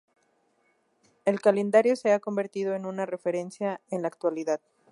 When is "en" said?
2.73-2.87, 3.91-4.01